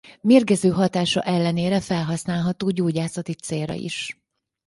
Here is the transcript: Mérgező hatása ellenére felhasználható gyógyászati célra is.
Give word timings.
Mérgező 0.21 0.69
hatása 0.69 1.21
ellenére 1.21 1.79
felhasználható 1.81 2.69
gyógyászati 2.69 3.33
célra 3.33 3.73
is. 3.73 4.17